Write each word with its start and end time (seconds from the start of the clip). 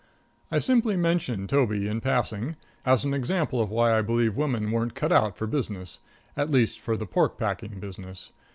I 0.49 0.57
simply 0.57 0.97
mention 0.97 1.45
Toby 1.45 1.87
in 1.87 2.01
passing, 2.01 2.55
as 2.87 3.05
an 3.05 3.13
example 3.13 3.61
of 3.61 3.69
why 3.69 3.95
I 3.95 4.01
believe 4.01 4.35
women 4.35 4.71
weren't 4.71 4.95
cut 4.95 5.11
out 5.11 5.37
for 5.37 5.45
business 5.45 5.99
at 6.35 6.49
least 6.49 6.79
for 6.79 6.97
the 6.97 7.05
pork 7.05 7.37
packing 7.37 7.79
business. 7.79 8.31